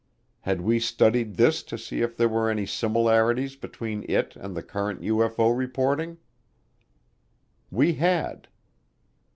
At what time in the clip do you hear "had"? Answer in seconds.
0.39-0.61, 7.93-8.47